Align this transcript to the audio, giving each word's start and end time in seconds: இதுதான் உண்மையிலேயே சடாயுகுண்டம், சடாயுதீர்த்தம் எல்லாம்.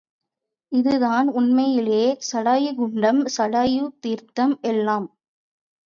இதுதான் 0.71 1.27
உண்மையிலேயே 1.33 2.09
சடாயுகுண்டம், 2.31 3.21
சடாயுதீர்த்தம் 3.37 4.55
எல்லாம். 4.63 5.07